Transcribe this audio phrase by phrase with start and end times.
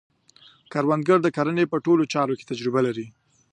[0.71, 3.05] کروندګر د کرنې په ټولو چارو کې تجربه لري